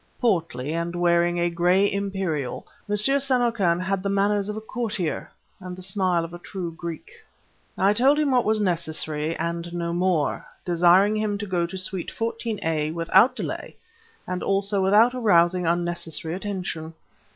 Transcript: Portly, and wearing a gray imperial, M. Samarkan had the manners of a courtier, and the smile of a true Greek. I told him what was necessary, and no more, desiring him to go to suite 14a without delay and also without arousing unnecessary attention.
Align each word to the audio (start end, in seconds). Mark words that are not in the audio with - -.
Portly, 0.19 0.73
and 0.73 0.95
wearing 0.95 1.39
a 1.39 1.47
gray 1.51 1.91
imperial, 1.93 2.65
M. 2.89 2.95
Samarkan 2.95 3.79
had 3.79 4.01
the 4.01 4.09
manners 4.09 4.49
of 4.49 4.57
a 4.57 4.59
courtier, 4.59 5.29
and 5.59 5.75
the 5.75 5.83
smile 5.83 6.25
of 6.25 6.33
a 6.33 6.39
true 6.39 6.73
Greek. 6.75 7.11
I 7.77 7.93
told 7.93 8.17
him 8.17 8.31
what 8.31 8.43
was 8.43 8.59
necessary, 8.59 9.37
and 9.37 9.71
no 9.75 9.93
more, 9.93 10.43
desiring 10.65 11.15
him 11.15 11.37
to 11.37 11.45
go 11.45 11.67
to 11.67 11.77
suite 11.77 12.09
14a 12.11 12.91
without 12.95 13.35
delay 13.35 13.75
and 14.25 14.41
also 14.41 14.81
without 14.81 15.13
arousing 15.13 15.67
unnecessary 15.67 16.33
attention. 16.33 16.95